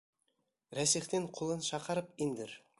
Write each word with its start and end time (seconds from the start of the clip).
Рәсихтең 0.79 1.29
ҡулын 1.37 1.63
шаҡарып 1.71 2.29
индер! 2.29 2.61